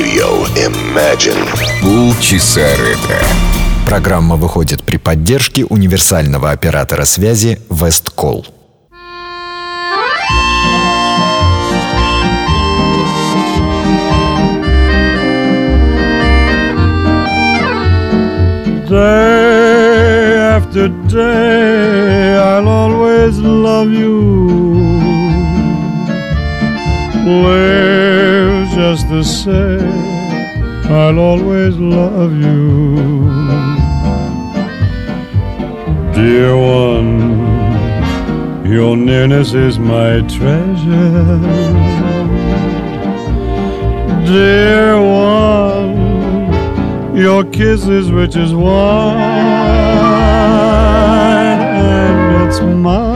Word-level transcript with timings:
Radio 0.00 0.46
Imagine. 0.56 1.46
Полчаса 1.82 2.62
ретро. 2.78 3.18
Программа 3.84 4.36
выходит 4.36 4.82
при 4.82 4.96
поддержке 4.96 5.66
универсального 5.66 6.52
оператора 6.52 7.04
связи 7.04 7.60
Весткол. 7.68 8.46
Day 18.88 20.56
after 20.56 20.88
day, 21.08 22.38
I'll 22.38 22.66
always 22.66 23.38
love 23.38 23.92
you. 23.92 24.89
Live 27.26 28.70
just 28.70 29.08
the 29.10 29.22
same, 29.22 29.92
I'll 30.90 31.18
always 31.18 31.76
love 31.76 32.32
you. 32.32 33.28
Dear 36.14 36.56
one, 36.56 37.20
your 38.66 38.96
nearness 38.96 39.52
is 39.52 39.78
my 39.78 40.22
treasure. 40.22 41.38
Dear 44.24 44.98
one, 44.98 45.96
your 47.14 47.44
kiss 47.44 47.86
is 47.86 48.10
rich 48.10 48.36
as 48.36 48.54
wine, 48.54 49.18
and 51.60 52.48
it's 52.48 52.60
mine. 52.60 53.09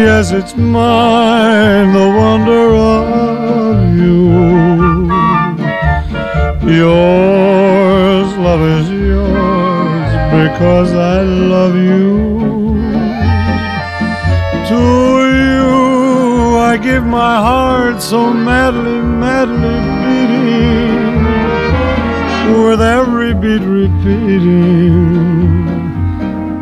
Yes, 0.00 0.30
it's 0.30 0.54
mine, 0.54 1.92
the 1.92 2.08
wonder 2.22 2.72
of 2.74 3.96
you. 3.96 5.08
Yours, 6.80 8.28
love 8.36 8.62
is 8.62 8.88
yours, 8.90 10.10
because 10.32 10.92
I 10.94 11.22
love 11.22 11.74
you. 11.74 12.78
To 14.68 14.80
you, 15.42 16.58
I 16.58 16.76
give 16.80 17.04
my 17.04 17.36
heart 17.48 18.00
so 18.00 18.32
madly, 18.32 19.00
madly 19.00 19.80
beating 20.04 21.24
with 22.62 22.80
every 22.80 23.34
beat 23.34 23.62
repeating, 23.62 25.57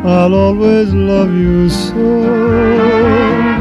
I'll 0.05 0.33
always 0.33 0.93
love 0.93 1.33
you 1.33 1.69
so. 1.69 3.56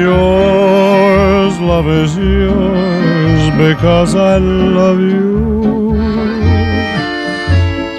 Yours, 0.00 1.58
love 1.58 1.88
is 1.88 2.16
yours, 2.16 3.50
because 3.56 4.14
I 4.14 4.38
love 4.38 5.00
you. 5.00 5.96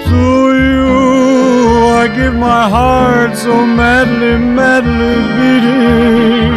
To 0.08 0.54
you, 0.66 0.88
I 2.00 2.08
give 2.16 2.34
my 2.34 2.66
heart 2.68 3.36
so 3.36 3.66
madly, 3.66 4.38
madly 4.38 5.14
beating, 5.36 6.54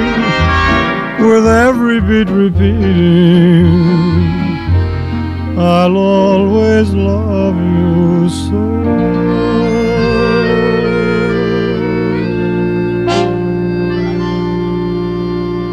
with 1.27 1.45
every 1.45 1.99
beat 1.99 2.29
repeating. 2.31 4.30
I'll 5.57 5.97
always 5.97 6.93
love 6.93 7.55
you 7.55 8.29
so. 8.29 8.71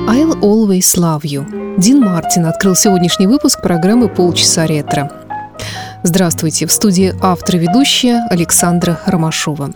I'll 0.09 0.35
Always 0.41 0.97
Love 0.97 1.23
You. 1.23 1.79
Дин 1.79 2.01
Мартин 2.01 2.47
открыл 2.47 2.75
сегодняшний 2.75 3.27
выпуск 3.27 3.63
программы 3.63 4.09
«Полчаса 4.09 4.67
ретро». 4.67 5.11
Здравствуйте, 6.03 6.67
в 6.67 6.73
студии 6.73 7.15
автор 7.21 7.57
и 7.57 7.59
ведущая 7.59 8.27
Александра 8.31 8.99
Ромашова. 9.07 9.71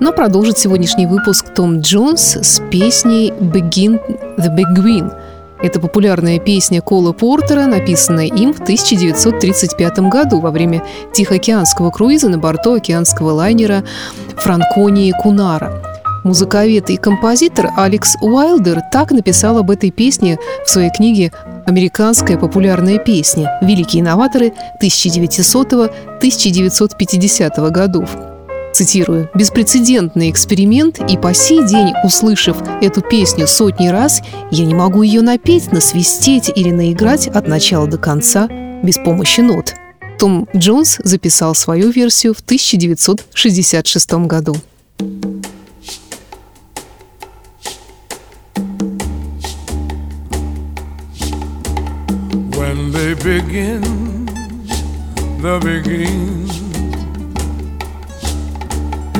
Но 0.00 0.12
продолжит 0.12 0.58
сегодняшний 0.58 1.06
выпуск 1.06 1.54
Том 1.54 1.80
Джонс 1.80 2.36
с 2.36 2.60
песней 2.70 3.30
«Begin 3.30 4.00
the 4.38 4.54
Green». 4.74 5.12
Это 5.60 5.80
популярная 5.80 6.38
песня 6.38 6.80
Кола 6.80 7.12
Портера, 7.12 7.66
написанная 7.66 8.26
им 8.26 8.54
в 8.54 8.60
1935 8.60 9.98
году 10.00 10.40
во 10.40 10.50
время 10.50 10.82
Тихоокеанского 11.12 11.90
круиза 11.90 12.28
на 12.28 12.38
борту 12.38 12.74
океанского 12.74 13.32
лайнера 13.32 13.84
Франконии 14.36 15.12
Кунара. 15.20 15.82
Музыковед 16.24 16.90
и 16.90 16.96
композитор 16.96 17.70
Алекс 17.76 18.16
Уайлдер 18.20 18.82
так 18.92 19.12
написал 19.12 19.58
об 19.58 19.70
этой 19.70 19.90
песне 19.90 20.38
в 20.64 20.70
своей 20.70 20.90
книге 20.90 21.32
«Американская 21.66 22.36
популярная 22.36 22.98
песня. 22.98 23.58
Великие 23.62 24.02
новаторы 24.02 24.52
1900-1950 24.80 27.70
годов». 27.70 28.27
Цитирую, 28.78 29.28
«Беспрецедентный 29.34 30.30
эксперимент, 30.30 31.00
и 31.10 31.16
по 31.16 31.34
сей 31.34 31.66
день, 31.66 31.94
услышав 32.04 32.58
эту 32.80 33.00
песню 33.00 33.48
сотни 33.48 33.88
раз, 33.88 34.22
я 34.52 34.64
не 34.64 34.72
могу 34.72 35.02
ее 35.02 35.20
напеть, 35.20 35.72
насвистеть 35.72 36.48
или 36.54 36.70
наиграть 36.70 37.26
от 37.26 37.48
начала 37.48 37.88
до 37.88 37.98
конца 37.98 38.46
без 38.84 38.94
помощи 38.98 39.40
нот». 39.40 39.74
Том 40.20 40.46
Джонс 40.54 41.00
записал 41.02 41.56
свою 41.56 41.90
версию 41.90 42.34
в 42.34 42.38
1966 42.38 44.12
году. 44.28 44.54
when 52.54 52.92
they 52.92 53.14
begin 53.14 53.82
the 55.42 55.58
begin 55.64 56.57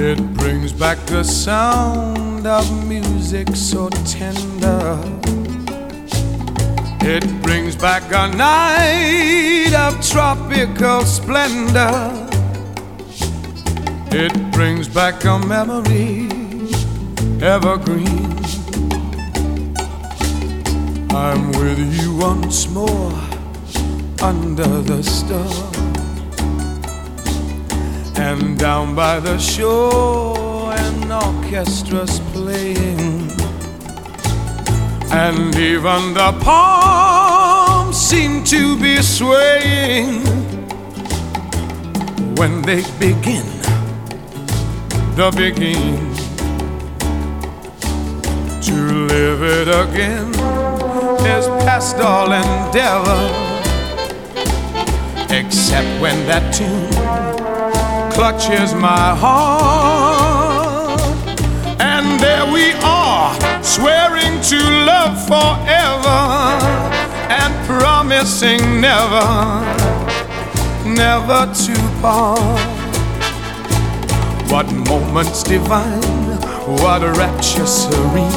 it 0.01 0.35
brings 0.35 0.73
back 0.73 0.99
the 1.07 1.25
sound 1.25 2.47
of 2.47 2.87
music 2.87 3.49
so 3.55 3.89
tender. 4.07 5.01
It 7.01 7.25
brings 7.43 7.75
back 7.75 8.05
a 8.13 8.35
night 8.37 9.75
of 9.75 10.01
tropical 10.07 11.03
splendor. 11.03 12.29
It 14.13 14.33
brings 14.53 14.89
back 14.89 15.25
a 15.25 15.39
memory 15.39 16.29
evergreen. 17.43 18.39
I'm 21.11 21.51
with 21.53 21.81
you 22.01 22.17
once 22.17 22.69
more 22.69 23.13
under 24.23 24.81
the 24.83 25.03
star 25.03 25.68
and 28.19 28.59
down 28.59 28.97
by 28.97 29.21
the 29.21 29.39
shore 29.39 30.73
an 30.73 31.09
orchestra's 31.09 32.19
playing. 32.33 33.31
And 35.13 35.55
even 35.55 36.15
the 36.15 36.37
palms 36.43 37.97
seem 37.97 38.45
to 38.45 38.79
be 38.81 39.01
swaying. 39.03 40.25
When 42.37 42.63
they 42.63 42.83
begin 42.99 43.47
the 45.19 45.31
beguine 45.33 46.15
to 48.63 48.75
live 49.07 49.43
it 49.43 49.67
again 49.67 50.29
is 51.27 51.47
past 51.65 51.97
all 51.97 52.31
endeavor 52.31 53.23
except 55.31 56.01
when 56.01 56.25
that 56.29 56.55
tune 56.55 57.48
clutches 58.19 58.75
my 58.75 59.15
heart 59.15 61.01
and 61.79 62.19
there 62.19 62.45
we 62.53 62.73
are 62.83 63.33
swearing 63.63 64.41
to 64.43 64.59
love 64.91 65.17
forever 65.29 66.19
and 67.31 67.55
promising 67.69 68.81
never 68.81 69.25
never 70.85 71.47
to 71.55 71.75
part. 72.03 72.59
What 74.51 74.67
moments 74.73 75.45
divine, 75.45 76.03
what 76.83 77.05
a 77.05 77.13
rapture 77.13 77.67
serene. 77.67 78.33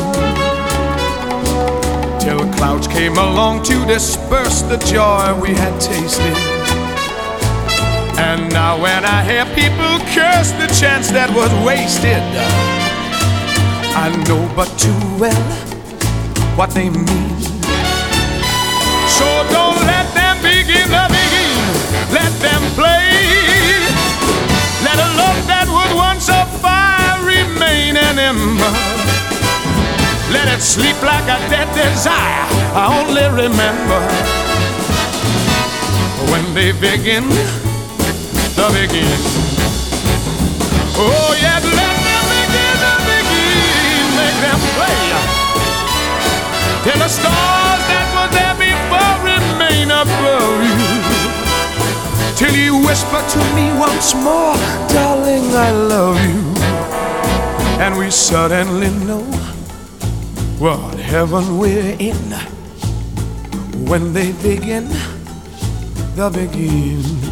Till 2.20 2.42
clouds 2.54 2.88
came 2.88 3.18
along 3.18 3.64
to 3.64 3.84
disperse 3.88 4.62
the 4.62 4.78
joy 4.78 5.34
we 5.42 5.56
had 5.56 5.82
tasted. 5.82 6.51
And 8.18 8.52
now, 8.52 8.82
when 8.82 9.06
I 9.06 9.24
hear 9.24 9.46
people 9.56 10.00
curse 10.14 10.52
the 10.52 10.68
chance 10.80 11.12
that 11.12 11.30
was 11.34 11.52
wasted, 11.66 12.24
I 13.96 14.10
know 14.28 14.48
but 14.56 14.68
too 14.80 14.98
well 15.20 15.48
what 16.56 16.72
they 16.72 16.90
mean. 16.90 17.38
So 19.08 19.28
don't 19.52 19.80
let 19.86 20.08
them 20.16 20.38
begin 20.42 20.88
to 20.90 21.04
beguine, 21.12 21.68
let 22.16 22.32
them 22.40 22.64
play. 22.74 23.12
Let 24.82 24.98
a 24.98 25.10
love 25.20 25.40
that 25.48 25.68
was 25.68 25.92
once 25.94 26.28
a 26.30 26.46
fire 26.64 27.20
remain 27.24 27.98
an 27.98 28.18
ember. 28.18 28.74
Let 30.32 30.48
it 30.48 30.62
sleep 30.62 30.96
like 31.04 31.28
a 31.28 31.38
dead 31.52 31.68
desire. 31.76 32.48
I 32.74 32.88
only 33.00 33.28
remember 33.44 34.02
when 36.32 36.54
they 36.54 36.72
begin 36.72 37.28
the 38.56 38.68
beguine. 38.74 39.22
Oh, 40.98 41.32
yeah, 41.42 41.60
let 41.60 41.96
them 42.08 42.24
begin 42.32 42.76
the 42.84 42.94
beguine. 43.08 44.10
Make 44.20 44.38
them 44.46 44.60
play. 44.76 45.02
Till 46.84 47.00
the 47.00 47.08
stars 47.08 47.82
that 47.92 48.08
were 48.16 48.30
there 48.36 48.56
before 48.60 49.16
remain 49.24 49.90
above 49.92 50.58
you. 50.68 50.82
Till 52.36 52.56
you 52.56 52.86
whisper 52.86 53.22
to 53.22 53.40
me 53.56 53.72
once 53.80 54.14
more, 54.16 54.56
darling, 54.90 55.48
I 55.56 55.72
love 55.72 56.20
you. 56.26 56.42
And 57.80 57.98
we 57.98 58.12
suddenly 58.12 58.90
know 59.06 59.24
what 60.60 61.00
heaven 61.00 61.58
we're 61.58 61.96
in 62.00 62.22
when 63.90 64.14
they 64.14 64.32
begin 64.34 64.88
the 66.16 66.30
beguine 66.30 67.31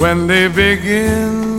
when 0.00 0.26
they 0.26 0.48
begin 0.48 1.49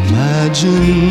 Imagine 0.09 1.04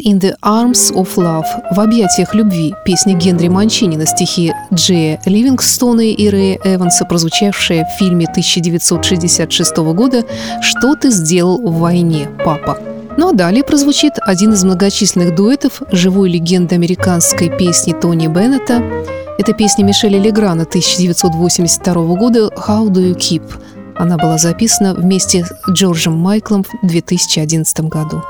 «In 0.00 0.20
the 0.20 0.34
Arms 0.42 0.92
of 0.94 1.16
Love» 1.16 1.46
в 1.70 1.80
объятиях 1.80 2.34
любви 2.34 2.74
песня 2.84 3.14
Генри 3.14 3.48
Манчини 3.48 3.96
на 3.96 4.06
стихи 4.06 4.52
Джея 4.72 5.20
Ливингстона 5.26 6.00
и 6.00 6.28
Рэя 6.28 6.58
Эванса, 6.64 7.04
прозвучавшая 7.04 7.84
в 7.84 7.98
фильме 7.98 8.26
1966 8.26 9.76
года 9.76 10.24
«Что 10.60 10.94
ты 10.94 11.10
сделал 11.10 11.58
в 11.58 11.78
войне, 11.78 12.28
папа?». 12.44 12.78
Ну 13.16 13.30
а 13.30 13.32
далее 13.32 13.64
прозвучит 13.64 14.12
один 14.22 14.52
из 14.52 14.62
многочисленных 14.62 15.34
дуэтов 15.34 15.82
живой 15.90 16.30
легенды 16.30 16.76
американской 16.76 17.50
песни 17.50 17.92
Тони 17.92 18.28
Беннета. 18.28 18.82
Это 19.38 19.52
песня 19.54 19.82
Мишеля 19.82 20.20
Леграна 20.20 20.62
1982 20.62 21.94
года 22.14 22.48
«How 22.56 22.86
do 22.88 23.12
you 23.12 23.16
keep?». 23.16 23.42
Она 23.96 24.16
была 24.16 24.38
записана 24.38 24.94
вместе 24.94 25.44
с 25.44 25.52
Джорджем 25.68 26.16
Майклом 26.16 26.62
в 26.62 26.86
2011 26.86 27.80
году. 27.80 28.22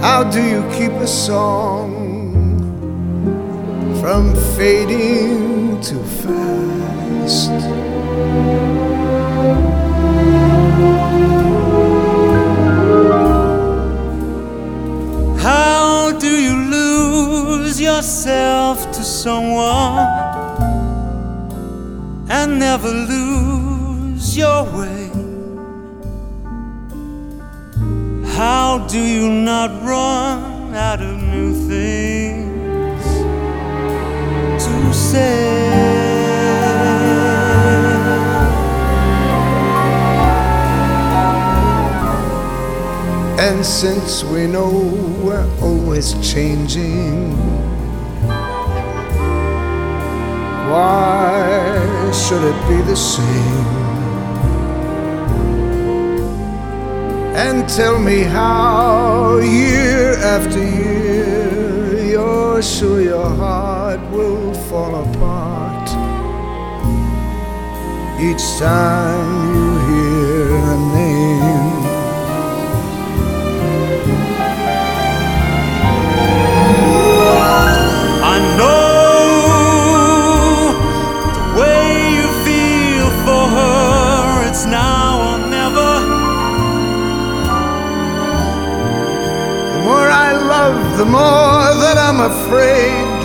How 0.00 0.22
do 0.22 0.40
you 0.40 0.62
keep 0.78 0.92
a 0.92 1.06
song 1.08 1.90
from 4.00 4.32
fading 4.56 5.80
too 5.80 6.02
fast? 6.22 7.50
How 15.42 16.12
do 16.12 16.28
you 16.28 16.56
lose 16.70 17.80
yourself 17.80 18.90
to 18.92 19.02
someone 19.02 20.06
and 22.30 22.60
never 22.60 22.88
lose 22.88 24.36
your 24.36 24.62
way? 24.76 24.97
How 28.38 28.86
do 28.86 29.00
you 29.00 29.28
not 29.28 29.82
run 29.82 30.72
out 30.72 31.02
of 31.02 31.20
new 31.20 31.52
things 31.66 33.02
to 34.64 34.94
say? 34.94 35.48
And 43.40 43.66
since 43.66 44.22
we 44.22 44.46
know 44.46 44.70
we're 45.20 45.50
always 45.60 46.14
changing 46.22 47.32
Why 50.70 52.12
should 52.12 52.44
it 52.44 52.68
be 52.68 52.80
the 52.82 52.94
same? 52.94 53.87
And 57.40 57.68
tell 57.68 58.00
me 58.00 58.22
how, 58.22 59.38
year 59.38 60.14
after 60.18 60.58
year, 60.58 62.04
you're 62.10 62.60
sure 62.60 63.00
your 63.00 63.30
heart 63.30 64.00
will 64.10 64.52
fall 64.68 65.04
apart. 65.04 65.88
Each 68.20 68.44
time 68.58 69.54
you 69.54 69.67
the 90.98 91.04
more 91.04 91.74
that 91.84 91.96
I'm 91.96 92.18
afraid 92.18 93.20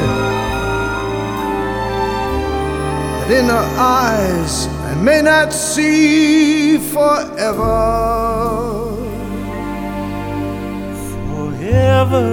that 3.18 3.32
in 3.32 3.46
her 3.46 3.68
eyes 3.80 4.68
I 4.68 4.94
may 5.02 5.24
not 5.24 5.52
see 5.52 6.78
forever. 6.78 7.74
Forever. 11.32 12.28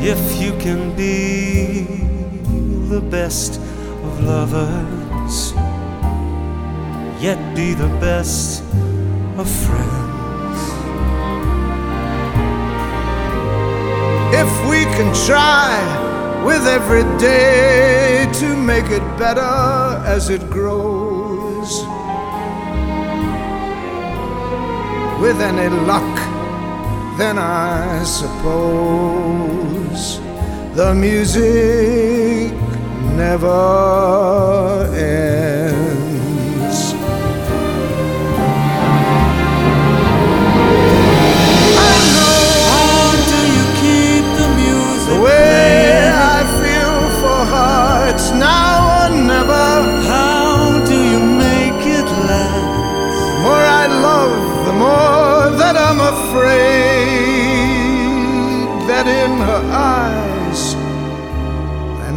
If 0.00 0.40
you 0.40 0.52
can 0.60 0.94
be 0.94 1.82
the 2.94 3.00
best 3.00 3.56
of 4.06 4.20
lovers, 4.22 5.52
yet 7.20 7.38
be 7.56 7.74
the 7.74 7.88
best 7.98 8.62
of 9.36 9.50
friends. 9.50 10.07
If 14.42 14.52
we 14.70 14.80
can 14.96 15.10
try 15.26 15.74
with 16.46 16.64
every 16.66 17.02
day 17.18 18.26
to 18.40 18.56
make 18.56 18.88
it 18.98 19.02
better 19.18 19.56
as 20.14 20.30
it 20.30 20.48
grows. 20.48 21.70
With 25.22 25.40
any 25.40 25.68
luck, 25.90 26.14
then 27.18 27.36
I 27.38 28.04
suppose 28.04 30.00
the 30.76 30.94
music 30.94 32.52
never 33.16 34.86
ends. 34.94 35.67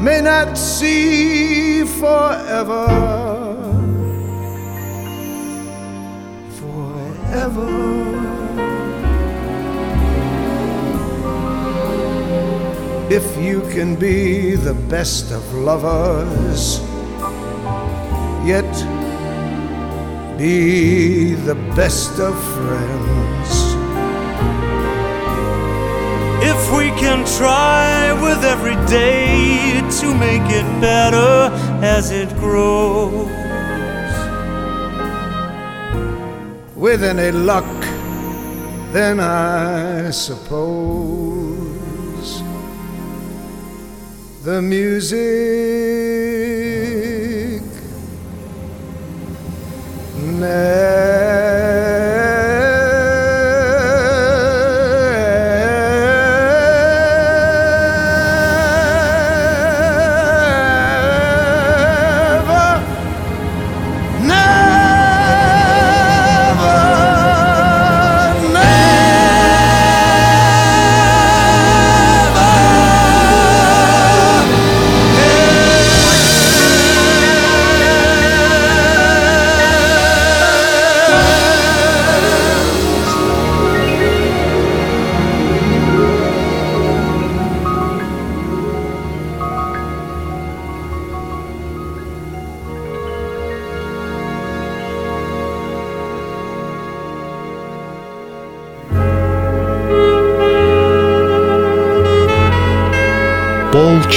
May 0.01 0.20
not 0.20 0.58
see 0.58 1.84
forever. 1.84 2.88
Forever. 6.60 7.70
If 13.10 13.38
you 13.38 13.62
can 13.74 13.96
be 13.96 14.56
the 14.56 14.74
best 14.89 15.32
of 15.32 15.44
lovers, 15.53 16.80
yet 18.44 18.72
be 20.38 21.36
the 21.36 21.56
best 21.75 22.20
of 22.20 22.34
friends 22.56 23.21
we 26.78 26.90
can 26.92 27.25
try 27.38 28.13
with 28.22 28.44
every 28.44 28.75
day 28.88 29.82
to 30.00 30.13
make 30.16 30.48
it 30.50 30.66
better 30.80 31.50
as 31.84 32.12
it 32.12 32.30
grows. 32.38 33.28
With 36.75 37.04
any 37.04 37.32
luck, 37.32 37.66
then 38.94 39.20
I 39.20 40.12
suppose 40.12 40.72
the 44.44 44.62
music. 44.62 45.22
Never 50.40 51.81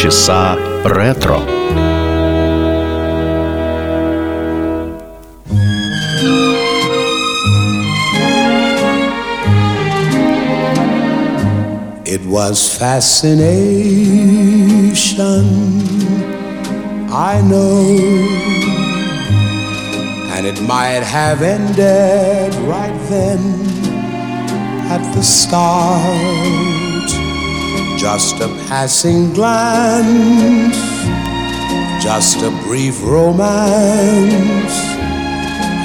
Полчаса 0.03 0.57
ретро. 0.83 1.39
It 12.05 12.25
was 12.25 12.77
fascination, 12.77 13.45
I 17.09 17.41
know, 17.49 17.95
and 20.35 20.45
it 20.45 20.61
might 20.63 21.03
have 21.03 21.41
ended 21.41 22.53
right 22.67 22.99
then 23.09 23.39
at 24.91 25.01
the 25.15 25.23
start. 25.23 26.82
Just 28.04 28.37
a 28.40 28.49
passing 28.68 29.32
glance, 29.32 30.76
just 32.04 32.42
a 32.42 32.50
brief 32.62 33.02
romance, 33.02 34.76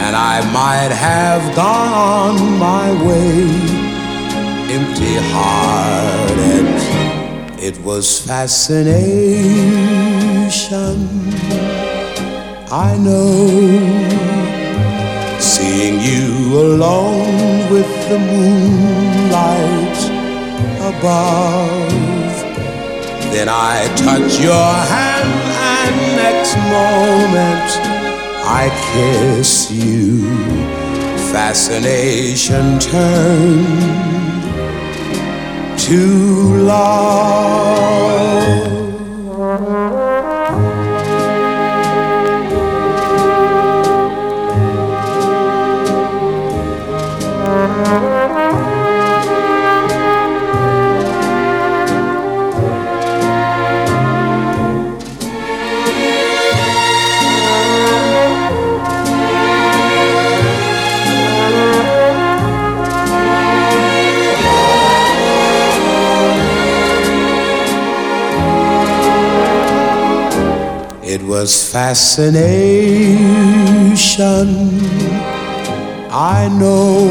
and 0.04 0.18
I 0.18 0.42
might 0.52 0.92
have 0.92 1.56
gone 1.56 1.94
on 1.94 2.60
my 2.60 2.92
way 3.08 3.48
empty 4.70 5.16
hearted. 5.32 6.68
It 7.58 7.80
was 7.86 8.20
fascination, 8.20 8.84
I 12.70 12.98
know. 12.98 13.48
Seeing 15.40 16.02
you 16.02 16.60
alone 16.68 17.72
with 17.72 17.90
the 18.10 18.20
moonlight 18.20 20.00
above. 20.82 21.99
Then 23.40 23.48
I 23.48 23.88
touch 23.96 24.38
your 24.42 24.74
hand, 24.94 25.32
and 25.72 25.96
next 26.18 26.58
moment 26.76 27.72
I 28.44 28.70
kiss 28.92 29.72
you. 29.72 30.28
Fascination 31.32 32.80
turned 32.80 33.80
to 35.80 36.04
love. 36.66 37.20
Was 71.42 71.72
fascination, 71.72 73.18
I 76.12 76.50
know. 76.60 77.08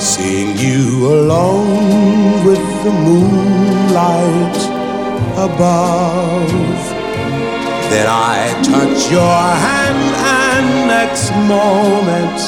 Seeing 0.00 0.58
you 0.58 1.14
alone 1.14 2.44
with 2.44 2.64
the 2.82 2.90
moonlight 3.06 4.58
above. 5.48 6.82
Then 7.92 8.08
I 8.08 8.38
touch 8.64 9.00
your 9.12 9.42
hand, 9.66 10.04
and 10.42 10.66
next 10.88 11.30
moment 11.54 12.40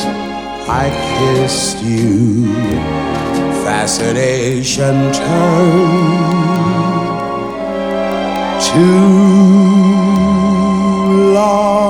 I 0.82 0.84
kissed 1.14 1.78
you. 1.84 2.48
Fascination 3.62 5.12
turned 5.12 6.95
to 8.66 8.86
love. 11.34 11.86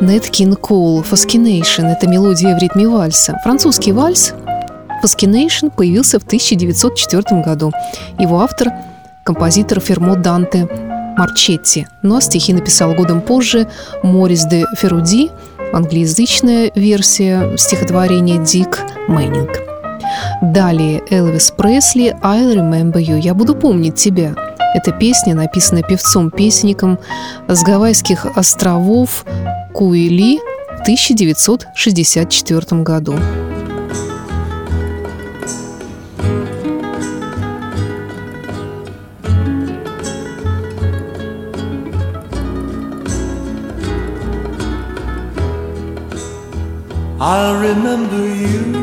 Нэт 0.00 0.30
Кин 0.30 0.54
Коул 0.54 1.02
«Fascination»— 1.02 1.86
это 1.90 2.06
мелодия 2.08 2.56
в 2.56 2.58
ритме 2.60 2.86
вальса. 2.86 3.38
Французский 3.42 3.92
вальс 3.92 4.34
«Fascination» 5.02 5.70
появился 5.70 6.20
в 6.20 6.24
1904 6.24 7.42
году. 7.42 7.72
Его 8.18 8.40
автор– 8.40 8.68
композитор 9.24 9.80
Фермо 9.80 10.14
Данте 10.14 10.85
Марчетти, 11.16 11.86
но 12.02 12.20
стихи 12.20 12.52
написал 12.52 12.94
годом 12.94 13.20
позже 13.20 13.66
Морис 14.02 14.44
де 14.44 14.64
Феруди, 14.76 15.30
англоязычная 15.72 16.70
версия 16.74 17.56
стихотворения 17.56 18.38
Дик 18.38 18.80
Мэннинг. 19.08 19.50
Далее 20.42 21.02
Элвис 21.10 21.50
Пресли 21.50 22.16
«I'll 22.22 22.54
remember 22.54 22.96
you»– 22.96 23.18
«Я 23.20 23.34
буду 23.34 23.54
помнить 23.54 23.96
тебя». 23.96 24.34
Эта 24.74 24.92
песня 24.92 25.34
написана 25.34 25.82
певцом-песенником 25.82 26.98
с 27.48 27.62
Гавайских 27.62 28.26
островов 28.36 29.24
Куили 29.72 30.38
в 30.76 30.82
1964 30.82 32.82
году. 32.82 33.14
I'll 47.28 47.56
remember 47.56 48.24
you 48.24 48.75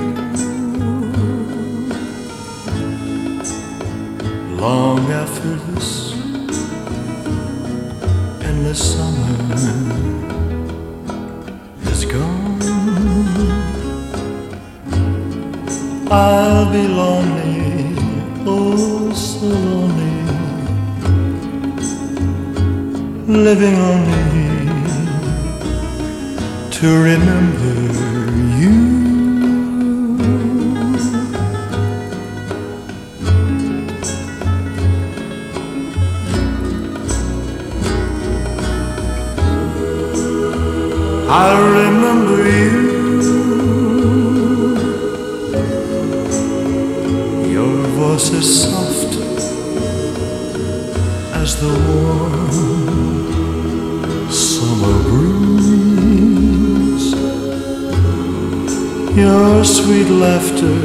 laughter, 60.23 60.79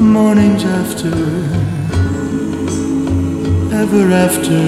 mornings 0.00 0.64
after, 0.64 1.16
ever 3.82 4.04
after. 4.26 4.62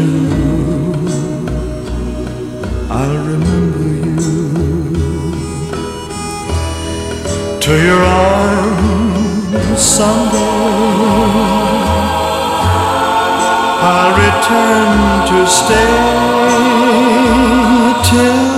I'll 2.98 3.20
remember 3.33 3.87
you 4.07 4.16
to 7.64 7.72
your 7.88 8.03
arms 8.03 9.81
someday. 9.81 10.59
I'll 13.90 14.14
return 14.27 14.98
to 15.31 15.38
stay 15.61 15.94
till 18.09 18.58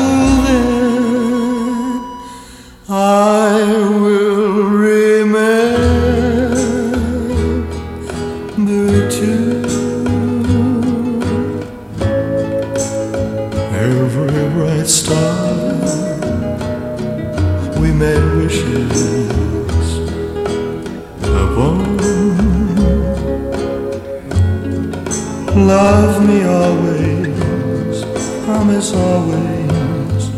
Love 25.67 26.27
me 26.27 26.43
always, 26.45 28.05
promise 28.47 28.95
always. 28.95 30.31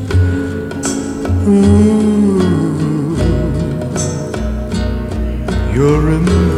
Ooh, 1.47 3.17
you're 5.73 6.11
in. 6.11 6.52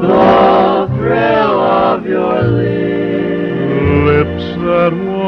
the 0.00 0.88
thrill 0.96 1.60
of 1.60 2.06
your 2.06 2.42
lips. 2.42 3.00
Lips 4.06 4.44
that 4.64 5.19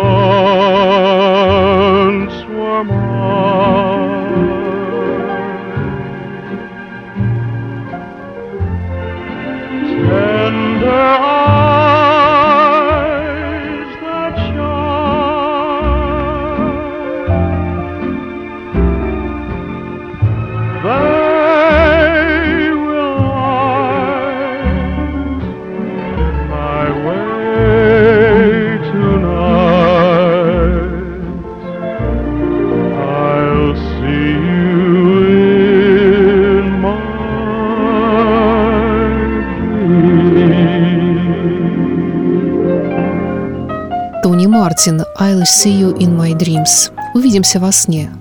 «I'll 45.42 45.48
see 45.48 45.76
you 45.76 45.92
in 45.98 46.16
my 46.16 46.34
dreams» 46.34 46.92
«Увидимся 47.14 47.58
во 47.58 47.72
сне». 47.72 48.12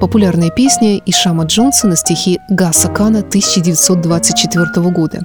Популярная 0.00 0.50
песня 0.50 1.00
Ишама 1.06 1.44
Джонса 1.44 1.86
на 1.86 1.94
стихи 1.94 2.40
Гаса 2.50 2.88
Кана 2.88 3.20
1924 3.20 4.90
года. 4.90 5.20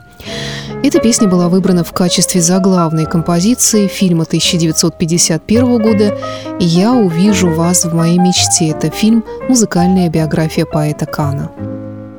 Эта 0.83 0.99
песня 0.99 1.27
была 1.27 1.49
выбрана 1.49 1.83
в 1.83 1.91
качестве 1.91 2.39
заглавной 2.39 3.07
композиции 3.07 3.87
фильма 3.87 4.25
1951 4.25 5.81
года 5.81 6.15
«Я 6.59 6.93
увижу 6.93 7.49
вас 7.49 7.83
в 7.83 7.95
моей 7.95 8.19
мечте». 8.19 8.69
Это 8.69 8.91
фильм 8.91 9.23
«Музыкальная 9.47 10.07
биография 10.07 10.65
поэта 10.65 11.07
Кана». 11.07 11.49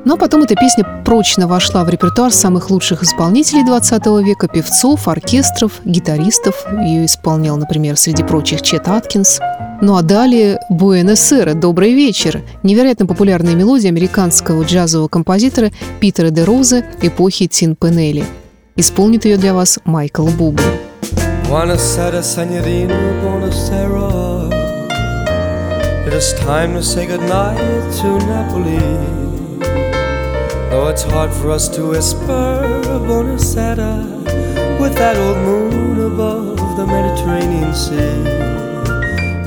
Но 0.03 0.17
потом 0.17 0.43
эта 0.43 0.55
песня 0.55 0.83
прочно 1.05 1.47
вошла 1.47 1.83
в 1.83 1.89
репертуар 1.89 2.31
самых 2.31 2.71
лучших 2.71 3.03
исполнителей 3.03 3.63
20 3.63 4.05
века, 4.25 4.47
певцов, 4.47 5.07
оркестров, 5.07 5.73
гитаристов. 5.85 6.65
Ее 6.83 7.05
исполнял, 7.05 7.57
например, 7.57 7.97
среди 7.97 8.23
прочих 8.23 8.63
Чет 8.63 8.87
Аткинс. 8.87 9.39
Ну 9.81 9.95
а 9.95 10.01
далее 10.01 10.59
«Буэнос. 10.69 11.33
Добрый 11.55 11.93
вечер»– 11.93 12.41
невероятно 12.63 13.05
популярная 13.05 13.55
мелодия 13.55 13.89
американского 13.89 14.63
джазового 14.63 15.07
композитора 15.07 15.71
Питера 15.99 16.29
де 16.29 16.43
Роза 16.43 16.83
эпохи 17.01 17.47
Тин 17.47 17.75
Пенелли. 17.75 18.25
Исполнит 18.75 19.25
ее 19.25 19.37
для 19.37 19.53
вас 19.53 19.79
Майкл 19.85 20.27
Бубл. 20.27 20.63
Buonasera, 21.49 22.23
signorina, 22.23 22.95
buonasera. 23.21 24.49
It 26.07 26.13
is 26.13 26.33
time 26.45 26.75
to 26.75 26.81
say 26.81 27.05
goodnight 27.05 27.57
to 27.99 28.17
Napoli. 28.25 29.30
Though 30.71 30.87
it's 30.87 31.03
hard 31.03 31.33
for 31.33 31.51
us 31.51 31.67
to 31.75 31.89
whisper 31.89 32.63
Buonasera 33.05 33.91
with 34.79 34.95
that 34.95 35.17
old 35.17 35.39
moon 35.39 35.99
above 35.99 36.77
the 36.77 36.85
Mediterranean 36.87 37.73
Sea. 37.75 38.23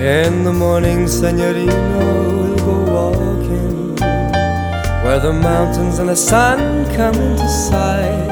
In 0.04 0.44
the 0.44 0.52
morning, 0.52 1.08
Senorina, 1.08 1.72
we'll 2.28 2.56
go 2.56 2.76
walking 2.92 3.96
where 5.02 5.18
the 5.18 5.32
mountains 5.32 5.98
and 5.98 6.10
the 6.10 6.14
sun 6.14 6.84
come 6.94 7.14
into 7.14 7.48
sight. 7.48 8.28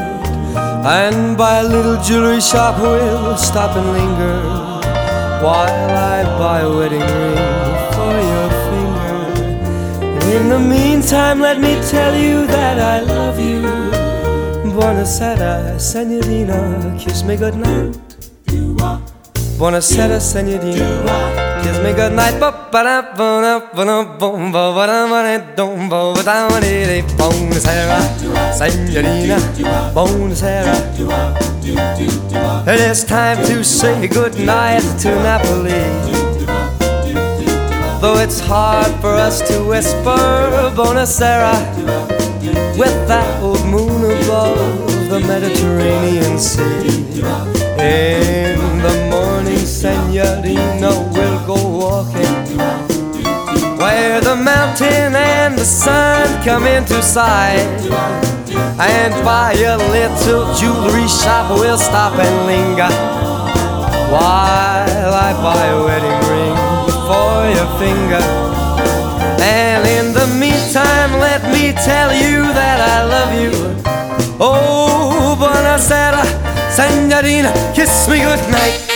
And 0.85 1.35
by 1.38 1.61
a 1.61 1.64
little 1.64 1.96
jewelry 2.02 2.42
shop, 2.42 2.78
we'll 2.78 3.38
stop 3.38 3.74
and 3.74 3.90
linger 3.90 4.37
while 5.42 5.96
I 5.96 6.24
buy 6.38 6.61
a 6.61 6.68
wedding 6.68 7.00
ring. 7.00 7.52
In 10.33 10.49
the 10.49 10.59
meantime, 10.59 11.40
let 11.40 11.61
me 11.61 11.75
tell 11.90 12.14
you 12.16 12.47
that 12.47 12.79
I 12.79 13.01
love 13.01 13.38
you. 13.38 13.61
Buonasera, 14.73 15.79
senorina, 15.79 16.97
kiss 16.99 17.23
me 17.23 17.37
goodnight. 17.37 17.99
Buonasera, 19.59 20.18
senorina, 20.21 21.61
kiss 21.62 21.79
me 21.85 21.92
goodnight. 21.92 22.35
Buonasera, 22.40 22.97
senorina, 28.57 29.38
buonasera. 29.92 30.75
It 32.66 32.81
is 32.81 33.05
time 33.05 33.37
to 33.45 33.62
say 33.62 34.09
goodnight 34.09 34.83
to 35.01 35.11
Napoli. 35.23 36.22
Though 38.03 38.19
it's 38.19 38.41
hard 38.41 38.91
for 39.01 39.15
us 39.15 39.41
to 39.49 39.62
whisper 39.62 40.19
Buonasera 40.75 41.55
with 42.77 43.07
that 43.07 43.41
old 43.41 43.65
moon 43.65 44.03
above 44.03 45.09
the 45.09 45.21
Mediterranean 45.21 46.37
Sea. 46.37 47.23
In 47.79 48.59
the 48.83 49.09
morning, 49.09 49.65
Senorina, 49.65 50.91
we'll 51.15 51.47
go 51.47 51.55
walking 51.55 52.59
where 53.79 54.21
the 54.21 54.35
mountain 54.35 55.15
and 55.15 55.57
the 55.57 55.65
sun 55.65 56.27
come 56.43 56.67
into 56.67 57.01
sight. 57.03 57.62
And 58.83 59.15
by 59.25 59.53
a 59.53 59.79
little 59.79 60.53
jewelry 60.57 61.07
shop, 61.07 61.57
we'll 61.57 61.79
stop 61.79 62.19
and 62.19 62.47
linger 62.49 62.93
while 64.11 65.15
I 65.15 65.33
buy 65.41 65.67
a 65.67 65.85
wedding 65.85 66.29
ring 66.29 66.62
for 67.12 67.44
your 67.57 67.70
finger. 67.83 68.25
And 69.40 69.83
in 69.98 70.07
the 70.18 70.27
meantime, 70.42 71.11
let 71.20 71.42
me 71.55 71.72
tell 71.90 72.11
you 72.25 72.38
that 72.59 72.79
I 72.94 72.98
love 73.14 73.33
you. 73.44 73.53
Oh, 74.40 75.37
buonasera, 75.40 76.25
senorina, 76.79 77.51
kiss 77.75 78.09
me 78.09 78.18
goodnight. 78.27 78.91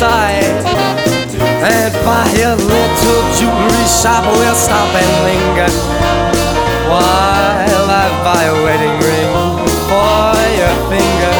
Sight. 0.00 0.64
And 1.60 1.92
by 2.08 2.24
a 2.40 2.56
little 2.56 3.22
jewelry 3.36 3.86
shop, 4.00 4.24
we'll 4.32 4.56
stop 4.56 4.88
and 4.96 5.12
linger 5.28 5.70
while 6.88 7.86
I 8.02 8.06
buy 8.24 8.42
a 8.54 8.56
wedding 8.64 8.96
ring 9.04 9.32
for 9.90 10.32
your 10.60 10.76
finger. 10.88 11.36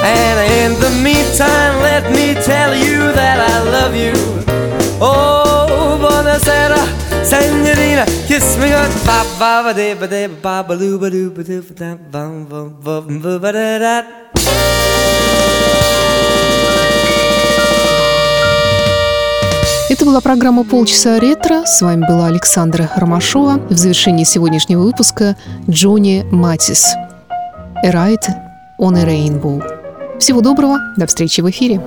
And 0.00 0.36
in 0.62 0.70
the 0.80 0.92
meantime, 1.04 1.74
let 1.84 2.04
me 2.16 2.32
tell 2.50 2.72
you 2.74 3.12
that 3.20 3.38
I 3.52 3.54
love 3.76 3.94
you. 4.04 4.16
Oh, 4.98 6.00
buonasera, 6.00 6.80
senorina, 7.22 8.04
kiss 8.28 8.56
me 8.56 8.72
good. 8.72 8.92
Ba 9.04 9.18
ba 9.38 9.52
ba 9.64 9.72
de 9.76 9.92
ba 10.00 10.06
de 10.08 10.22
ba 10.44 10.54
ba 10.66 10.74
loo 10.80 10.96
ba 10.96 11.08
doo 11.14 11.28
ba 11.36 11.42
doo 11.44 11.60
ba 11.68 11.74
da 11.80 11.90
ba 12.12 12.22
ba 12.50 12.60
ba 12.84 12.94
ba 13.22 13.32
ba 13.44 13.50
da 13.52 13.68
da. 13.84 13.94
Это 19.90 20.06
была 20.06 20.22
программа 20.22 20.64
«Полчаса 20.64 21.20
ретро». 21.20 21.66
С 21.66 21.82
вами 21.82 22.06
была 22.06 22.28
Александра 22.28 22.90
Ромашова. 22.96 23.60
В 23.68 23.76
завершении 23.76 24.24
сегодняшнего 24.24 24.80
выпуска 24.80 25.36
Джонни 25.68 26.24
Матис. 26.30 26.94
«A 27.84 27.90
Ride 27.90 28.26
on 28.80 28.96
a 28.96 29.04
Rainbow». 29.04 29.62
Всего 30.18 30.40
доброго, 30.40 30.78
до 30.96 31.06
встречи 31.06 31.42
в 31.42 31.50
эфире. 31.50 31.82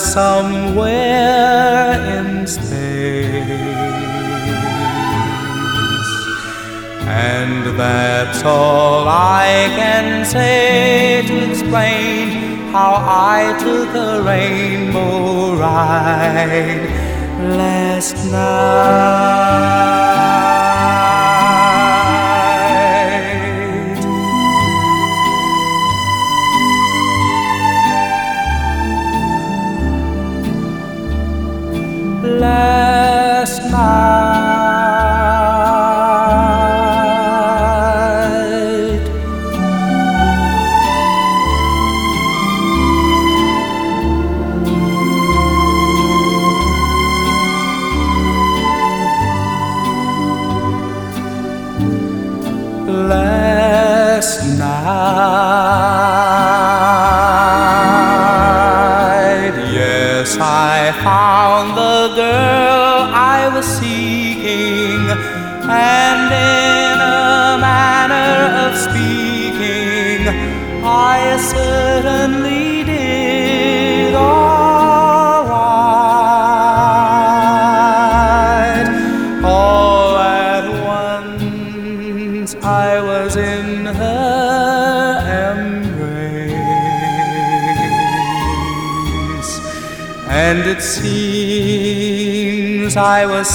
Somewhere 0.00 1.92
in 2.18 2.46
space. 2.46 3.40
And 7.06 7.78
that's 7.78 8.42
all 8.44 9.06
I 9.08 9.68
can 9.76 10.24
say 10.24 11.22
to 11.26 11.50
explain 11.50 12.70
how 12.72 12.94
I 12.96 13.56
took 13.58 13.94
a 13.94 14.22
rainbow 14.22 15.54
ride 15.56 16.88
last 17.58 18.16
night. 18.30 19.39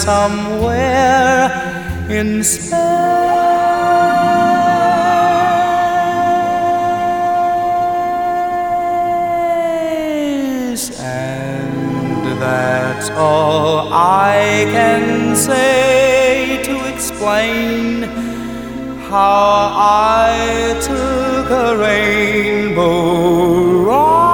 Somewhere 0.06 1.50
in 2.10 2.44
space, 2.44 2.76
and 11.00 12.24
that's 12.40 13.10
all 13.10 13.92
I 13.92 14.68
can 14.70 15.36
say 15.36 16.62
to 16.66 16.76
explain 16.94 18.04
how 19.10 19.72
I 19.74 20.78
took 20.90 21.50
a 21.50 21.76
rainbow 21.78 22.94
ride 23.88 24.25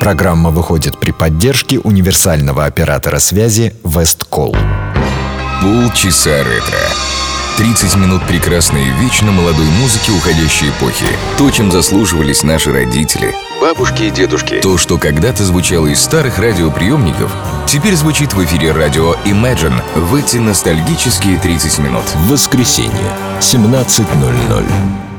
Программа 0.00 0.48
выходит 0.48 0.98
при 0.98 1.10
поддержке 1.10 1.78
универсального 1.78 2.64
оператора 2.64 3.18
связи 3.18 3.74
Весткол. 3.84 4.56
Полчаса 5.60 6.38
ретро. 6.38 6.78
30 7.58 7.96
минут 7.96 8.26
прекрасной 8.26 8.84
вечно 8.98 9.30
молодой 9.30 9.66
музыки 9.66 10.10
уходящей 10.10 10.70
эпохи. 10.70 11.04
То, 11.36 11.50
чем 11.50 11.70
заслуживались 11.70 12.42
наши 12.42 12.72
родители. 12.72 13.34
Бабушки 13.60 14.04
и 14.04 14.10
дедушки. 14.10 14.60
То, 14.62 14.78
что 14.78 14.96
когда-то 14.96 15.44
звучало 15.44 15.88
из 15.88 16.00
старых 16.00 16.38
радиоприемников, 16.38 17.30
теперь 17.66 17.94
звучит 17.94 18.32
в 18.32 18.42
эфире 18.42 18.72
радио 18.72 19.12
Imagine 19.26 19.82
в 19.94 20.14
эти 20.14 20.38
ностальгические 20.38 21.38
30 21.38 21.78
минут. 21.80 22.04
Воскресенье, 22.26 23.12
17.00. 23.40 25.09